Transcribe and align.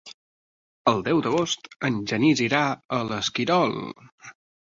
El 0.91 1.03
deu 1.07 1.19
d'agost 1.25 1.67
en 1.89 1.99
Genís 2.11 2.41
irà 2.47 2.63
a 2.97 3.01
l'Esquirol. 3.11 3.77